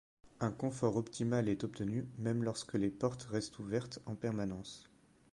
Un 0.39 0.51
confort 0.51 0.95
optimal 0.97 1.47
est 1.47 1.63
obtenu, 1.63 2.07
même 2.17 2.43
lorsque 2.43 2.73
les 2.73 2.89
portes 2.89 3.25
restent 3.29 3.59
ouvertes 3.59 3.99
en 4.07 4.15
permanence. 4.15 4.89